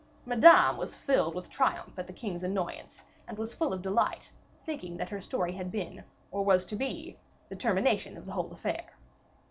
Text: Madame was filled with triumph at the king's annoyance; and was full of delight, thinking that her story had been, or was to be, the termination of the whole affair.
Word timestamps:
Madame 0.25 0.77
was 0.77 0.95
filled 0.95 1.35
with 1.35 1.47
triumph 1.47 1.93
at 1.99 2.07
the 2.07 2.11
king's 2.11 2.41
annoyance; 2.43 3.03
and 3.27 3.37
was 3.37 3.53
full 3.53 3.71
of 3.71 3.83
delight, 3.83 4.31
thinking 4.63 4.97
that 4.97 5.11
her 5.11 5.21
story 5.21 5.51
had 5.51 5.71
been, 5.71 6.03
or 6.31 6.43
was 6.43 6.65
to 6.65 6.75
be, 6.75 7.19
the 7.49 7.55
termination 7.55 8.17
of 8.17 8.25
the 8.25 8.31
whole 8.31 8.51
affair. 8.51 8.93